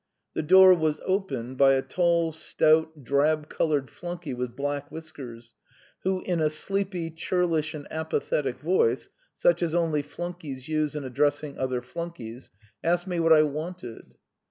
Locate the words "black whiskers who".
4.55-6.21